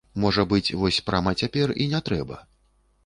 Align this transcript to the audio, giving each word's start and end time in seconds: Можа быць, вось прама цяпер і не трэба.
Можа 0.21 0.45
быць, 0.53 0.73
вось 0.83 0.97
прама 1.11 1.33
цяпер 1.43 1.75
і 1.85 1.87
не 1.93 2.03
трэба. 2.09 2.43